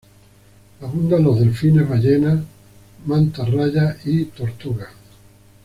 Abundan 0.81 1.21
los 1.23 1.39
delfines, 1.39 1.87
ballenas, 1.87 2.39
mantarrayas 3.05 3.97
y 4.03 4.25
tortugas. 4.25 4.89